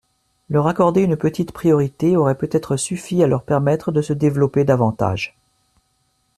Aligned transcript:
Leur 0.49 0.65
accorder 0.65 1.03
une 1.03 1.15
petite 1.15 1.51
priorité 1.51 2.17
aurait 2.17 2.33
peut-être 2.33 2.75
suffi 2.75 3.21
à 3.21 3.27
leur 3.27 3.43
permettre 3.43 3.91
de 3.91 4.01
se 4.01 4.13
développer 4.13 4.63
davantage. 4.63 5.37